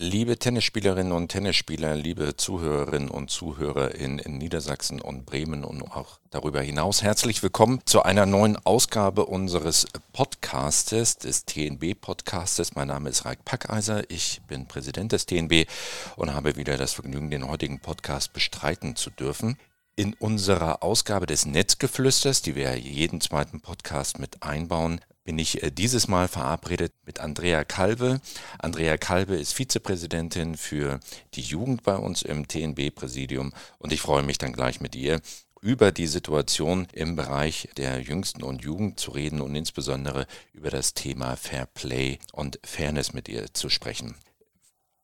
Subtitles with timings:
[0.00, 6.20] Liebe Tennisspielerinnen und Tennisspieler, liebe Zuhörerinnen und Zuhörer in, in, Niedersachsen und Bremen und auch
[6.30, 12.76] darüber hinaus, herzlich willkommen zu einer neuen Ausgabe unseres Podcastes, des TNB-Podcastes.
[12.76, 15.66] Mein Name ist Raik Packeiser, ich bin Präsident des TNB
[16.14, 19.58] und habe wieder das Vergnügen, den heutigen Podcast bestreiten zu dürfen.
[19.96, 25.70] In unserer Ausgabe des Netzgeflüsters, die wir jeden zweiten Podcast mit einbauen, bin ich äh,
[25.70, 28.22] dieses Mal verabredet mit Andrea Kalbe.
[28.58, 31.00] Andrea Kalbe ist Vizepräsidentin für
[31.34, 35.20] die Jugend bei uns im TNB-Präsidium und ich freue mich dann gleich mit ihr
[35.60, 40.94] über die Situation im Bereich der Jüngsten und Jugend zu reden und insbesondere über das
[40.94, 44.14] Thema Fair Play und Fairness mit ihr zu sprechen.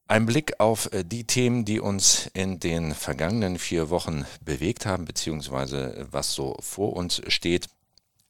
[0.06, 5.04] Ein Blick auf äh, die Themen, die uns in den vergangenen vier Wochen bewegt haben,
[5.04, 7.68] beziehungsweise was so vor uns steht.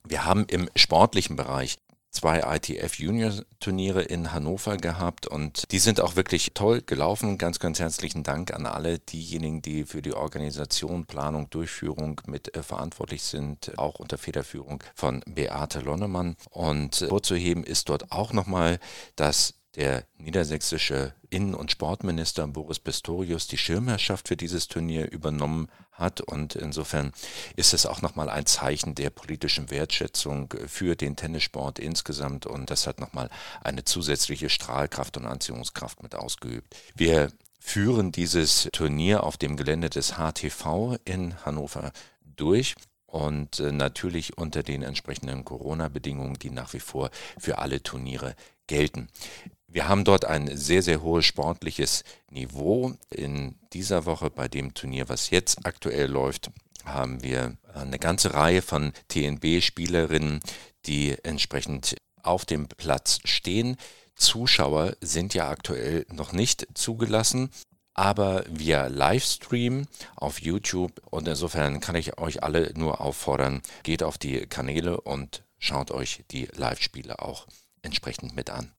[0.06, 1.78] Wir haben im sportlichen Bereich
[2.14, 7.38] zwei ITF Junior Turniere in Hannover gehabt und die sind auch wirklich toll gelaufen.
[7.38, 12.62] Ganz, ganz herzlichen Dank an alle diejenigen, die für die Organisation, Planung, Durchführung mit äh,
[12.62, 16.36] verantwortlich sind, auch unter Federführung von Beate Lonnemann.
[16.50, 18.78] Und äh, vorzuheben ist dort auch nochmal,
[19.16, 26.20] dass der niedersächsische Innen- und Sportminister Boris Pistorius die Schirmherrschaft für dieses Turnier übernommen hat.
[26.20, 27.12] Und insofern
[27.56, 32.46] ist es auch nochmal ein Zeichen der politischen Wertschätzung für den Tennissport insgesamt.
[32.46, 33.30] Und das hat nochmal
[33.62, 36.76] eine zusätzliche Strahlkraft und Anziehungskraft mit ausgeübt.
[36.94, 41.92] Wir führen dieses Turnier auf dem Gelände des HTV in Hannover
[42.36, 42.74] durch
[43.06, 48.34] und äh, natürlich unter den entsprechenden Corona-Bedingungen, die nach wie vor für alle Turniere
[48.66, 49.08] gelten.
[49.74, 52.94] Wir haben dort ein sehr, sehr hohes sportliches Niveau.
[53.10, 56.52] In dieser Woche bei dem Turnier, was jetzt aktuell läuft,
[56.84, 60.38] haben wir eine ganze Reihe von TNB-Spielerinnen,
[60.86, 63.76] die entsprechend auf dem Platz stehen.
[64.14, 67.50] Zuschauer sind ja aktuell noch nicht zugelassen,
[67.94, 71.02] aber via Livestream auf YouTube.
[71.10, 76.22] Und insofern kann ich euch alle nur auffordern, geht auf die Kanäle und schaut euch
[76.30, 77.48] die Live-Spiele auch
[77.82, 78.73] entsprechend mit an.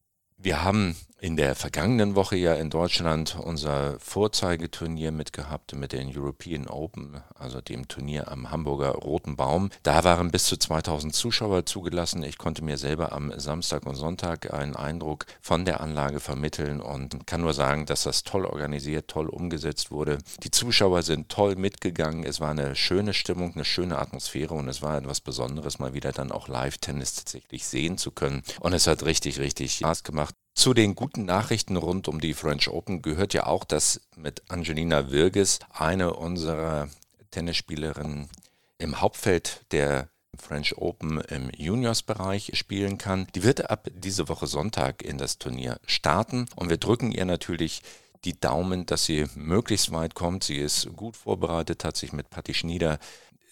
[0.46, 0.96] Wir haben
[1.26, 7.62] in der vergangenen Woche ja in Deutschland unser Vorzeigeturnier mitgehabt mit den European Open, also
[7.62, 9.72] dem Turnier am Hamburger Roten Baum.
[9.82, 12.22] Da waren bis zu 2000 Zuschauer zugelassen.
[12.22, 17.26] Ich konnte mir selber am Samstag und Sonntag einen Eindruck von der Anlage vermitteln und
[17.26, 20.20] kann nur sagen, dass das toll organisiert, toll umgesetzt wurde.
[20.44, 22.24] Die Zuschauer sind toll mitgegangen.
[22.24, 26.12] Es war eine schöne Stimmung, eine schöne Atmosphäre und es war etwas Besonderes, mal wieder
[26.12, 28.44] dann auch Live-Tennis tatsächlich sehen zu können.
[28.60, 30.35] Und es hat richtig, richtig Spaß gemacht.
[30.56, 35.12] Zu den guten Nachrichten rund um die French Open gehört ja auch, dass mit Angelina
[35.12, 36.88] Wirges eine unserer
[37.32, 38.30] Tennisspielerinnen
[38.78, 43.28] im Hauptfeld der French Open im Juniors-Bereich spielen kann.
[43.36, 47.84] Die wird ab diese Woche Sonntag in das Turnier starten und wir drücken ihr natürlich
[48.24, 50.46] die Daumen, dass sie möglichst weit kommt.
[50.46, 52.98] Sie ist gut vorbereitet, hat sich mit Patti Schnieder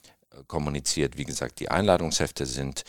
[0.47, 1.17] kommuniziert.
[1.17, 2.83] Wie gesagt, die Einladungshefte sind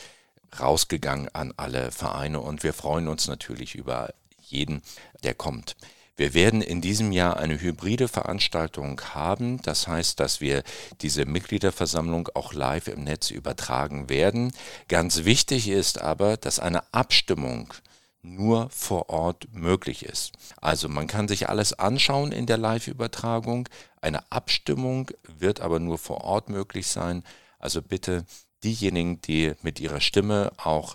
[0.59, 4.83] rausgegangen an alle Vereine und wir freuen uns natürlich über jeden,
[5.23, 5.77] der kommt.
[6.15, 9.63] Wir werden in diesem Jahr eine hybride Veranstaltung haben.
[9.63, 10.63] Das heißt, dass wir
[11.01, 14.53] diese Mitgliederversammlung auch live im Netz übertragen werden.
[14.89, 17.73] Ganz wichtig ist aber, dass eine Abstimmung
[18.21, 20.33] nur vor Ort möglich ist.
[20.61, 23.69] Also man kann sich alles anschauen in der Live-Übertragung.
[24.01, 27.25] Eine Abstimmung wird aber nur vor Ort möglich sein.
[27.59, 28.25] Also bitte
[28.65, 30.95] diejenigen, die mit ihrer Stimme auch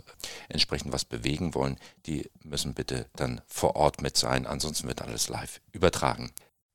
[0.49, 5.29] entsprechend was bewegen wollen, die müssen bitte dann vor Ort mit sein, ansonsten wird alles
[5.29, 6.31] live übertragen.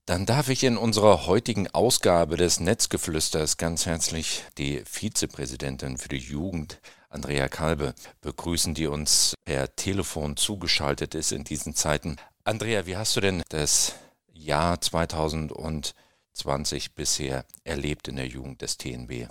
[0.06, 6.19] Dann darf ich in unserer heutigen Ausgabe des Netzgeflüsters ganz herzlich die Vizepräsidentin für die
[6.19, 12.17] Jugend, Andrea Kalbe, begrüßen, die uns per Telefon zugeschaltet ist in diesen Zeiten.
[12.43, 13.94] Andrea, wie hast du denn das
[14.32, 19.28] Jahr 2020 bisher erlebt in der Jugend des TNB?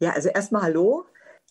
[0.00, 1.06] Ja, also erstmal Hallo.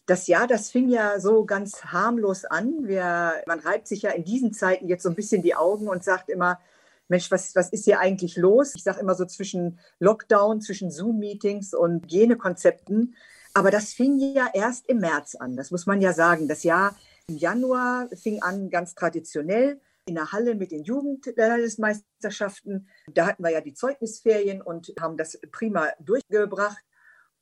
[0.05, 2.87] Das Jahr, das fing ja so ganz harmlos an.
[2.87, 6.03] Wir, man reibt sich ja in diesen Zeiten jetzt so ein bisschen die Augen und
[6.03, 6.59] sagt immer,
[7.07, 8.73] Mensch, was, was ist hier eigentlich los?
[8.75, 13.15] Ich sage immer so zwischen Lockdown, zwischen Zoom-Meetings und Hygienekonzepten.
[13.53, 16.47] Aber das fing ja erst im März an, das muss man ja sagen.
[16.47, 16.95] Das Jahr
[17.27, 22.89] Im Januar fing an ganz traditionell in der Halle mit den Jugendlandesmeisterschaften.
[23.13, 26.83] Da hatten wir ja die Zeugnisferien und haben das prima durchgebracht.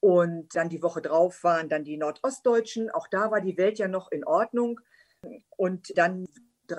[0.02, 2.90] Und dann die Woche drauf waren dann die Nordostdeutschen.
[2.90, 4.80] Auch da war die Welt ja noch in Ordnung.
[5.56, 6.28] Und dann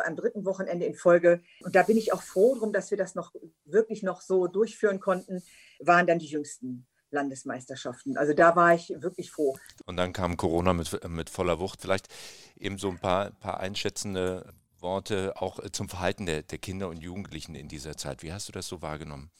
[0.06, 3.14] am dritten Wochenende in Folge, und da bin ich auch froh drum, dass wir das
[3.14, 3.32] noch
[3.64, 5.42] wirklich noch so durchführen konnten,
[5.80, 8.16] waren dann die jüngsten Landesmeisterschaften.
[8.16, 9.56] Also da war ich wirklich froh.
[9.84, 11.82] Und dann kam Corona mit, mit voller Wucht.
[11.82, 12.08] Vielleicht
[12.56, 17.54] eben so ein paar, paar einschätzende Worte auch zum Verhalten der, der Kinder und Jugendlichen
[17.54, 18.22] in dieser Zeit.
[18.22, 19.30] Wie hast du das so wahrgenommen?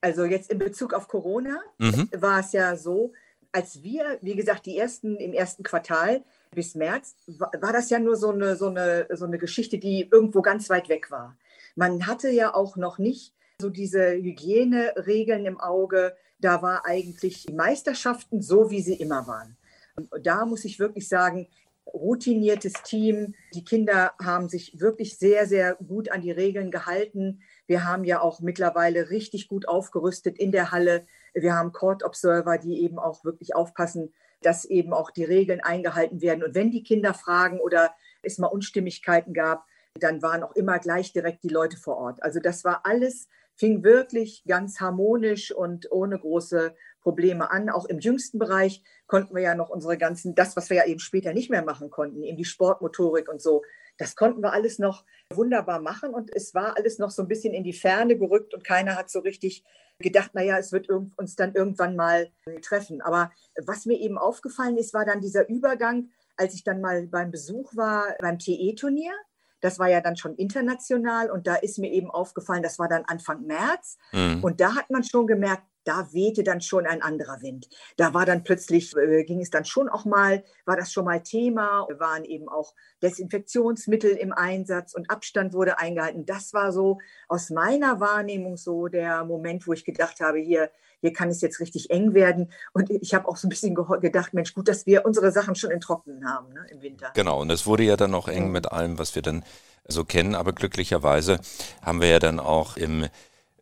[0.00, 2.08] Also jetzt in Bezug auf Corona mhm.
[2.16, 3.12] war es ja so,
[3.52, 7.98] als wir, wie gesagt, die ersten im ersten Quartal bis März, war, war das ja
[7.98, 11.36] nur so eine, so, eine, so eine Geschichte, die irgendwo ganz weit weg war.
[11.74, 16.16] Man hatte ja auch noch nicht so diese Hygieneregeln im Auge.
[16.38, 19.56] Da war eigentlich die Meisterschaften so, wie sie immer waren.
[19.96, 21.48] Und da muss ich wirklich sagen,
[21.92, 23.34] routiniertes Team.
[23.54, 27.42] Die Kinder haben sich wirklich sehr, sehr gut an die Regeln gehalten.
[27.70, 31.06] Wir haben ja auch mittlerweile richtig gut aufgerüstet in der Halle.
[31.34, 34.12] Wir haben Court Observer, die eben auch wirklich aufpassen,
[34.42, 36.42] dass eben auch die Regeln eingehalten werden.
[36.42, 41.12] Und wenn die Kinder fragen oder es mal Unstimmigkeiten gab, dann waren auch immer gleich
[41.12, 42.20] direkt die Leute vor Ort.
[42.24, 47.70] Also das war alles, fing wirklich ganz harmonisch und ohne große Probleme an.
[47.70, 50.98] Auch im jüngsten Bereich konnten wir ja noch unsere ganzen, das, was wir ja eben
[50.98, 53.62] später nicht mehr machen konnten, eben die Sportmotorik und so,
[54.00, 57.52] das konnten wir alles noch wunderbar machen und es war alles noch so ein bisschen
[57.52, 59.62] in die Ferne gerückt und keiner hat so richtig
[59.98, 62.30] gedacht, naja, es wird uns dann irgendwann mal
[62.62, 63.02] treffen.
[63.02, 63.30] Aber
[63.62, 66.08] was mir eben aufgefallen ist, war dann dieser Übergang,
[66.38, 69.12] als ich dann mal beim Besuch war beim TE-Turnier.
[69.60, 73.04] Das war ja dann schon international und da ist mir eben aufgefallen, das war dann
[73.04, 73.98] Anfang März.
[74.12, 74.42] Mhm.
[74.42, 77.68] Und da hat man schon gemerkt, da wehte dann schon ein anderer Wind.
[77.96, 81.22] Da war dann plötzlich, äh, ging es dann schon auch mal, war das schon mal
[81.22, 86.26] Thema, waren eben auch Desinfektionsmittel im Einsatz und Abstand wurde eingehalten.
[86.26, 86.98] Das war so
[87.28, 91.60] aus meiner Wahrnehmung so der Moment, wo ich gedacht habe, hier, hier kann es jetzt
[91.60, 92.52] richtig eng werden.
[92.72, 95.70] Und ich habe auch so ein bisschen gedacht, Mensch, gut, dass wir unsere Sachen schon
[95.70, 97.10] in Trocknen haben ne, im Winter.
[97.14, 99.44] Genau, und es wurde ja dann auch eng mit allem, was wir dann
[99.88, 100.34] so kennen.
[100.34, 101.40] Aber glücklicherweise
[101.82, 103.06] haben wir ja dann auch im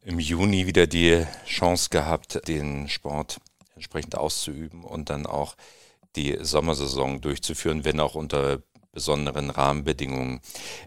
[0.02, 3.38] im Juni wieder die Chance gehabt, den Sport
[3.74, 5.56] entsprechend auszuüben und dann auch
[6.16, 8.62] die Sommersaison durchzuführen, wenn auch unter
[8.92, 10.40] besonderen Rahmenbedingungen.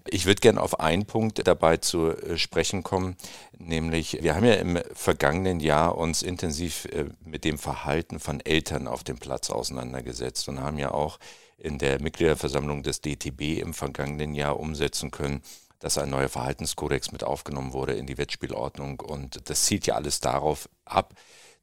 [0.09, 3.15] Ich würde gerne auf einen Punkt dabei zu äh, sprechen kommen,
[3.57, 8.87] nämlich wir haben ja im vergangenen Jahr uns intensiv äh, mit dem Verhalten von Eltern
[8.87, 11.19] auf dem Platz auseinandergesetzt und haben ja auch
[11.57, 15.41] in der Mitgliederversammlung des DTB im vergangenen Jahr umsetzen können,
[15.81, 19.01] dass ein neuer Verhaltenskodex mit aufgenommen wurde in die Wettspielordnung.
[19.01, 21.13] Und das zielt ja alles darauf ab,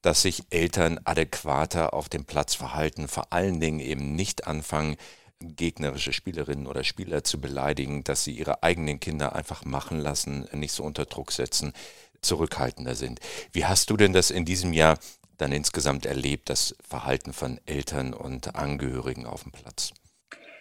[0.03, 4.97] dass sich Eltern adäquater auf dem Platz verhalten, vor allen Dingen eben nicht anfangen,
[5.41, 10.73] gegnerische Spielerinnen oder Spieler zu beleidigen, dass sie ihre eigenen Kinder einfach machen lassen, nicht
[10.73, 11.73] so unter Druck setzen,
[12.21, 13.21] zurückhaltender sind.
[13.53, 14.99] Wie hast du denn das in diesem Jahr
[15.37, 19.93] dann insgesamt erlebt, das Verhalten von Eltern und Angehörigen auf dem Platz?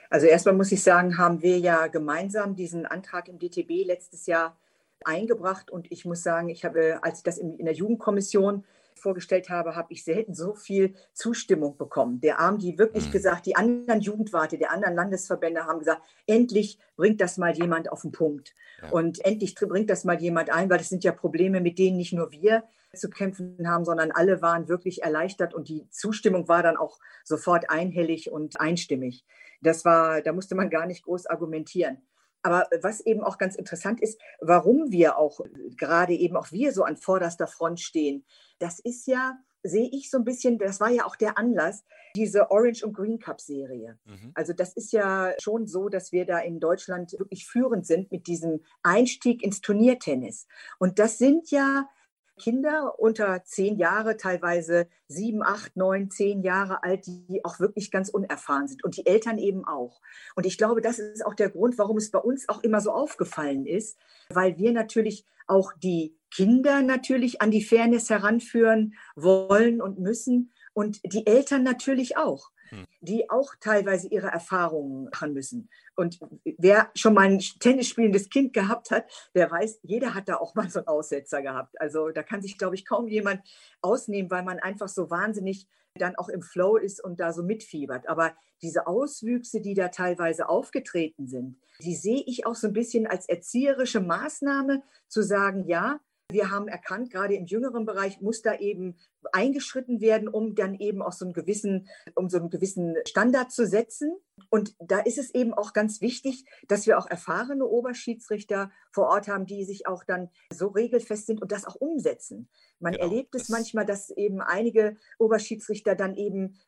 [0.09, 4.57] Also erstmal muss ich sagen, haben wir ja gemeinsam diesen Antrag im DTB letztes Jahr
[5.03, 8.63] eingebracht und ich muss sagen, ich habe, als ich das in, in der Jugendkommission
[8.97, 12.19] vorgestellt habe, habe ich selten so viel Zustimmung bekommen.
[12.19, 13.11] Der haben die wirklich mhm.
[13.11, 18.01] gesagt, die anderen Jugendwarte der anderen Landesverbände haben gesagt, endlich bringt das mal jemand auf
[18.01, 18.55] den Punkt.
[18.81, 18.89] Ja.
[18.89, 22.13] Und endlich bringt das mal jemand ein, weil das sind ja Probleme, mit denen nicht
[22.13, 26.77] nur wir zu kämpfen haben, sondern alle waren wirklich erleichtert und die Zustimmung war dann
[26.77, 29.23] auch sofort einhellig und einstimmig.
[29.61, 32.01] Das war, da musste man gar nicht groß argumentieren.
[32.43, 35.41] Aber was eben auch ganz interessant ist, warum wir auch,
[35.75, 38.25] gerade eben auch wir so an vorderster Front stehen,
[38.59, 41.83] das ist ja, sehe ich so ein bisschen, das war ja auch der Anlass,
[42.15, 43.99] diese Orange und Green Cup Serie.
[44.05, 44.31] Mhm.
[44.33, 48.27] Also das ist ja schon so, dass wir da in Deutschland wirklich führend sind mit
[48.27, 50.47] diesem Einstieg ins Turniertennis.
[50.79, 51.89] Und das sind ja
[52.37, 58.09] Kinder unter zehn Jahre, teilweise sieben, acht, neun, zehn Jahre alt, die auch wirklich ganz
[58.09, 60.01] unerfahren sind und die Eltern eben auch.
[60.35, 62.91] Und ich glaube, das ist auch der Grund, warum es bei uns auch immer so
[62.91, 63.97] aufgefallen ist,
[64.29, 70.99] weil wir natürlich auch die Kinder natürlich an die Fairness heranführen wollen und müssen und
[71.03, 72.51] die Eltern natürlich auch.
[72.69, 72.85] Hm.
[72.99, 75.69] die auch teilweise ihre Erfahrungen machen müssen.
[75.95, 76.19] Und
[76.57, 79.05] wer schon mal ein Tennis spielendes Kind gehabt hat,
[79.35, 81.79] der weiß, jeder hat da auch mal so einen Aussetzer gehabt.
[81.79, 83.41] Also da kann sich, glaube ich, kaum jemand
[83.81, 88.07] ausnehmen, weil man einfach so wahnsinnig dann auch im Flow ist und da so mitfiebert.
[88.07, 93.07] Aber diese Auswüchse, die da teilweise aufgetreten sind, die sehe ich auch so ein bisschen
[93.07, 98.55] als erzieherische Maßnahme, zu sagen, ja, Wir haben erkannt, gerade im jüngeren Bereich muss da
[98.55, 98.97] eben
[99.31, 103.65] eingeschritten werden, um dann eben auch so einen gewissen, um so einen gewissen Standard zu
[103.65, 104.13] setzen.
[104.49, 109.29] Und da ist es eben auch ganz wichtig, dass wir auch erfahrene Oberschiedsrichter vor Ort
[109.29, 112.49] haben, die sich auch dann so regelfest sind und das auch umsetzen.
[112.79, 116.59] Man genau, erlebt es manchmal, dass eben einige Oberschiedsrichter dann eben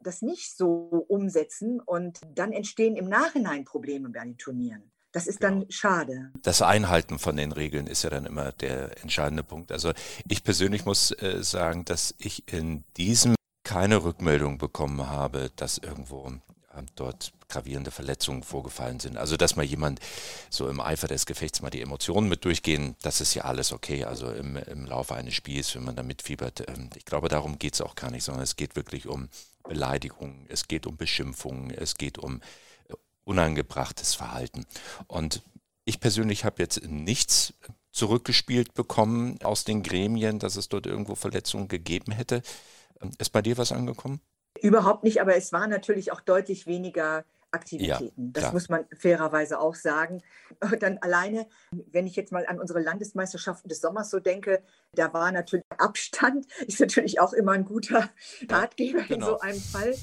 [0.00, 4.92] das nicht so umsetzen und dann entstehen im Nachhinein Probleme bei den Turnieren.
[5.12, 5.66] Das ist dann genau.
[5.70, 6.30] schade.
[6.42, 9.72] Das Einhalten von den Regeln ist ja dann immer der entscheidende Punkt.
[9.72, 9.92] Also
[10.28, 13.34] ich persönlich muss äh, sagen, dass ich in diesem
[13.64, 19.16] keine Rückmeldung bekommen habe, dass irgendwo äh, dort gravierende Verletzungen vorgefallen sind.
[19.16, 20.00] Also dass mal jemand
[20.50, 24.04] so im Eifer des Gefechts mal die Emotionen mit durchgehen, das ist ja alles okay.
[24.04, 27.74] Also im, im Laufe eines Spiels, wenn man da mitfiebert, ähm, ich glaube, darum geht
[27.74, 29.28] es auch gar nicht, sondern es geht wirklich um
[29.62, 32.40] Beleidigungen, es geht um Beschimpfungen, es geht um
[33.28, 34.66] unangebrachtes Verhalten.
[35.06, 35.42] Und
[35.84, 37.54] ich persönlich habe jetzt nichts
[37.92, 42.42] zurückgespielt bekommen aus den Gremien, dass es dort irgendwo Verletzungen gegeben hätte.
[43.18, 44.20] Ist bei dir was angekommen?
[44.60, 48.32] Überhaupt nicht, aber es war natürlich auch deutlich weniger Aktivitäten.
[48.34, 50.22] Ja, das muss man fairerweise auch sagen.
[50.80, 55.32] Dann alleine, wenn ich jetzt mal an unsere Landesmeisterschaften des Sommers so denke, da war
[55.32, 58.10] natürlich Abstand, ist natürlich auch immer ein guter
[58.48, 59.14] Ratgeber genau.
[59.14, 59.94] in so einem Fall.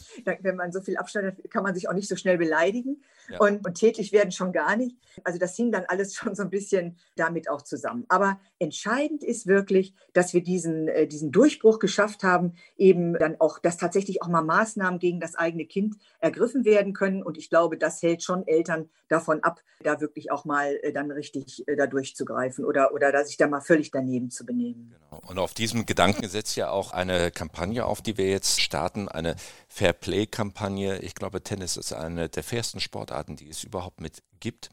[0.41, 3.03] Wenn man so viel Abstand hat, kann man sich auch nicht so schnell beleidigen.
[3.29, 3.39] Ja.
[3.39, 4.97] Und, und tätig werden schon gar nicht.
[5.23, 8.05] Also das hing dann alles schon so ein bisschen damit auch zusammen.
[8.07, 13.59] Aber entscheidend ist wirklich, dass wir diesen, äh, diesen Durchbruch geschafft haben, eben dann auch,
[13.59, 17.23] dass tatsächlich auch mal Maßnahmen gegen das eigene Kind ergriffen werden können.
[17.23, 21.11] Und ich glaube, das hält schon Eltern davon ab, da wirklich auch mal äh, dann
[21.11, 24.93] richtig äh, da durchzugreifen oder, oder da sich da mal völlig daneben zu benehmen.
[24.93, 25.21] Genau.
[25.27, 29.35] Und auf diesem Gedanken setzt ja auch eine Kampagne auf, die wir jetzt starten, eine
[29.75, 30.99] Fair Play-Kampagne.
[30.99, 34.69] Ich glaube, Tennis ist eine der fairsten Sportarten, die es überhaupt mit gibt.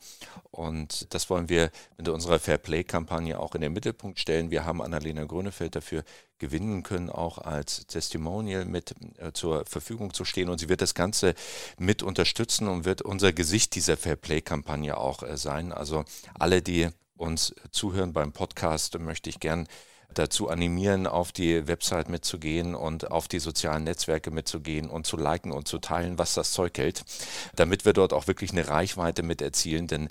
[0.52, 4.52] Und das wollen wir mit unserer Fair Play-Kampagne auch in den Mittelpunkt stellen.
[4.52, 6.04] Wir haben Annalena Grönefeld dafür
[6.38, 10.48] gewinnen können, auch als Testimonial mit äh, zur Verfügung zu stehen.
[10.48, 11.34] Und sie wird das Ganze
[11.80, 15.72] mit unterstützen und wird unser Gesicht dieser Fair Play-Kampagne auch äh, sein.
[15.72, 16.04] Also
[16.38, 19.66] alle, die uns zuhören beim Podcast, möchte ich gern
[20.18, 25.52] dazu animieren, auf die Website mitzugehen und auf die sozialen Netzwerke mitzugehen und zu liken
[25.52, 27.04] und zu teilen, was das Zeug hält,
[27.56, 30.08] damit wir dort auch wirklich eine Reichweite mit erzielen, denn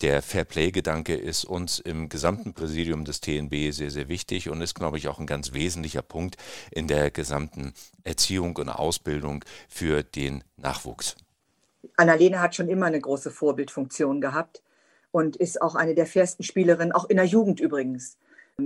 [0.00, 4.98] der Fairplay-Gedanke ist uns im gesamten Präsidium des TNB sehr, sehr wichtig und ist, glaube
[4.98, 6.36] ich, auch ein ganz wesentlicher Punkt
[6.70, 11.16] in der gesamten Erziehung und Ausbildung für den Nachwuchs.
[11.96, 14.62] Annalena hat schon immer eine große Vorbildfunktion gehabt
[15.10, 18.16] und ist auch eine der fairsten Spielerinnen, auch in der Jugend übrigens.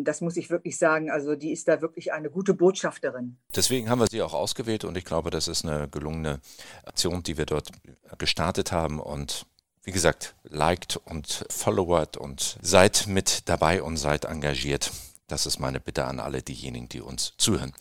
[0.05, 1.11] Das muss ich wirklich sagen.
[1.11, 3.37] Also die ist da wirklich eine gute Botschafterin.
[3.55, 6.41] Deswegen haben wir sie auch ausgewählt und ich glaube, das ist eine gelungene
[6.85, 7.71] Aktion, die wir dort
[8.19, 9.47] gestartet haben und
[9.87, 14.91] wie gesagt, liked und followert und seid mit dabei und seid engagiert.
[15.29, 17.73] Das ist meine Bitte an alle diejenigen, die uns zuhören.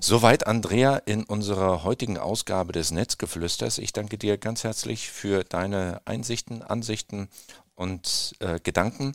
[0.00, 3.78] Soweit Andrea in unserer heutigen Ausgabe des Netzgeflüsters.
[3.78, 7.28] Ich danke dir ganz herzlich für deine Einsichten, Ansichten
[7.74, 9.14] und äh, Gedanken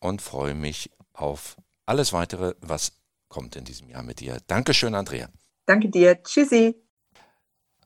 [0.00, 1.56] und freue mich auf
[1.90, 2.92] alles weitere, was
[3.28, 4.38] kommt in diesem Jahr mit dir.
[4.46, 5.28] Dankeschön, Andrea.
[5.66, 6.22] Danke dir.
[6.22, 6.76] Tschüssi.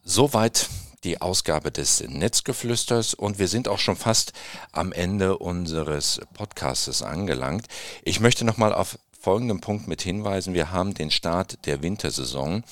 [0.02, 0.68] Soweit
[1.04, 4.34] die Ausgabe des Netzgeflüsters und wir sind auch schon fast
[4.73, 7.66] am Ende unseres Podcastes angelangt.
[8.02, 10.52] Ich möchte nochmal auf folgenden Punkt mit hinweisen.
[10.52, 12.62] Wir haben den Start der Wintersaison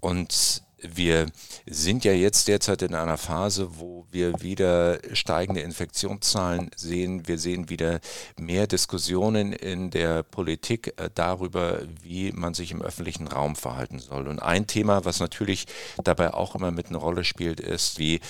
[0.00, 1.26] und wir
[1.66, 7.26] sind ja jetzt derzeit in einer Phase, wo wir wieder steigende Infektionszahlen sehen.
[7.26, 8.00] Wir sehen wieder
[8.38, 14.28] mehr Diskussionen in der Politik äh, darüber, wie man sich im öffentlichen Raum verhalten soll.
[14.28, 15.66] Und ein Thema, was natürlich
[16.04, 18.20] dabei auch immer mit einer Rolle spielt, ist, wie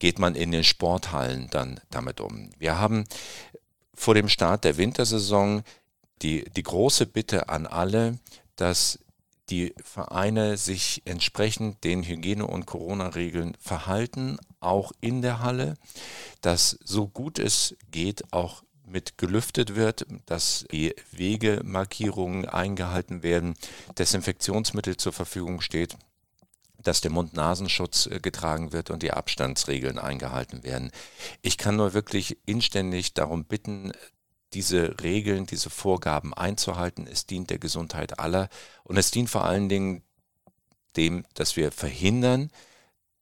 [0.00, 2.50] geht man in den Sporthallen dann damit um.
[2.58, 3.04] Wir haben
[3.94, 5.62] vor dem Start der Wintersaison
[6.22, 8.18] die, die große Bitte an alle,
[8.56, 8.98] dass
[9.52, 15.74] die Vereine sich entsprechend den Hygiene- und Corona-Regeln verhalten, auch in der Halle,
[16.40, 23.54] dass so gut es geht auch mit gelüftet wird, dass die Wegemarkierungen eingehalten werden,
[23.98, 25.98] Desinfektionsmittel zur Verfügung steht,
[26.78, 30.90] dass der Mund-Nasenschutz äh, getragen wird und die Abstandsregeln eingehalten werden.
[31.42, 33.92] Ich kann nur wirklich inständig darum bitten,
[34.54, 37.06] diese Regeln, diese Vorgaben einzuhalten.
[37.06, 38.48] Es dient der Gesundheit aller
[38.84, 40.02] und es dient vor allen Dingen
[40.96, 42.50] dem, dass wir verhindern,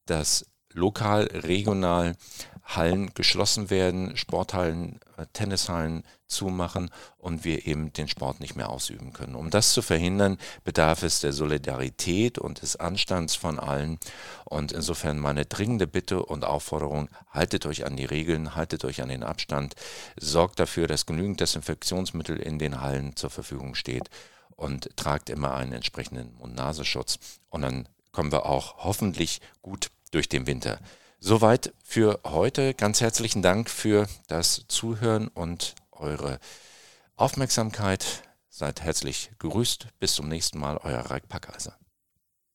[0.06, 2.16] dass lokal, regional
[2.76, 9.12] Hallen geschlossen werden, Sporthallen, äh, Tennishallen zumachen und wir eben den Sport nicht mehr ausüben
[9.12, 9.34] können.
[9.34, 13.98] Um das zu verhindern, bedarf es der Solidarität und des Anstands von allen.
[14.44, 19.08] Und insofern meine dringende Bitte und Aufforderung, haltet euch an die Regeln, haltet euch an
[19.08, 19.74] den Abstand,
[20.16, 24.08] sorgt dafür, dass genügend Desinfektionsmittel in den Hallen zur Verfügung steht
[24.56, 27.18] und tragt immer einen entsprechenden Mund-Nasenschutz.
[27.48, 30.78] Und dann kommen wir auch hoffentlich gut durch den Winter.
[31.22, 32.72] Soweit für heute.
[32.72, 36.40] Ganz herzlichen Dank für das Zuhören und eure
[37.14, 38.22] Aufmerksamkeit.
[38.48, 39.88] Seid herzlich grüßt.
[39.98, 41.76] Bis zum nächsten Mal, euer Reik Packheiser.